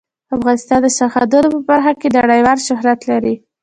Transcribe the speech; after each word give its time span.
افغانستان 0.37 0.79
د 0.83 0.87
سرحدونه 0.97 1.47
په 1.53 1.59
برخه 1.69 1.91
کې 1.99 2.07
نړیوال 2.17 2.57
شهرت 2.67 2.99
لري. 3.11 3.35